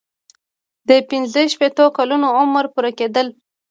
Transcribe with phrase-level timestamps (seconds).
[0.87, 3.27] د پنځه شپیتو کلونو عمر پوره کیدل.